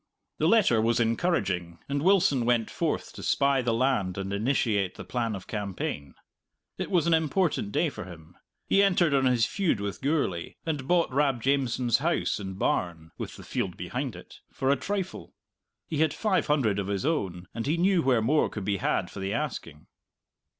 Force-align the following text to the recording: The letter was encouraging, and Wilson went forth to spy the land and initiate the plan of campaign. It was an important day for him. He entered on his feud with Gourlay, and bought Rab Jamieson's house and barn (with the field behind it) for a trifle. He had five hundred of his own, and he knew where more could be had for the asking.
The 0.39 0.47
letter 0.47 0.81
was 0.81 0.99
encouraging, 0.99 1.77
and 1.87 2.01
Wilson 2.01 2.43
went 2.43 2.71
forth 2.71 3.13
to 3.13 3.21
spy 3.21 3.61
the 3.61 3.71
land 3.71 4.17
and 4.17 4.33
initiate 4.33 4.95
the 4.95 5.03
plan 5.05 5.35
of 5.35 5.45
campaign. 5.45 6.15
It 6.79 6.89
was 6.89 7.05
an 7.05 7.13
important 7.13 7.71
day 7.71 7.87
for 7.89 8.05
him. 8.05 8.35
He 8.65 8.81
entered 8.81 9.13
on 9.13 9.27
his 9.27 9.45
feud 9.45 9.79
with 9.79 10.01
Gourlay, 10.01 10.55
and 10.65 10.87
bought 10.87 11.11
Rab 11.13 11.39
Jamieson's 11.43 11.99
house 11.99 12.39
and 12.39 12.57
barn 12.57 13.11
(with 13.19 13.35
the 13.35 13.43
field 13.43 13.77
behind 13.77 14.15
it) 14.15 14.39
for 14.51 14.71
a 14.71 14.75
trifle. 14.75 15.35
He 15.85 15.97
had 15.97 16.15
five 16.15 16.47
hundred 16.47 16.79
of 16.79 16.87
his 16.87 17.05
own, 17.05 17.47
and 17.53 17.67
he 17.67 17.77
knew 17.77 18.01
where 18.01 18.23
more 18.23 18.49
could 18.49 18.65
be 18.65 18.77
had 18.77 19.11
for 19.11 19.19
the 19.19 19.33
asking. 19.35 19.85